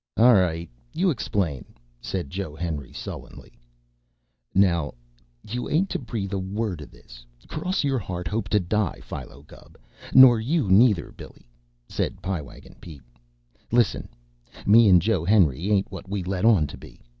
[0.17, 1.63] "All right, you explain,"
[2.01, 3.51] said Joe Henry sullenly.
[4.55, 4.95] "Now
[5.47, 9.43] you ain't to breathe a word of this, cross your heart, hope to die, Philo
[9.43, 9.77] Gubb.
[10.11, 11.47] Nor you neither, Billy,"
[11.87, 13.03] said Pie Wagon Pete.
[13.71, 14.09] "Listen!
[14.65, 16.99] Me an' Joe Henry ain't what we let on to be.